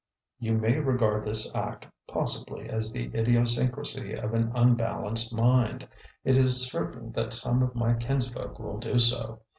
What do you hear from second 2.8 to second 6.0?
the idiosyncrasy of an unbalanced mind;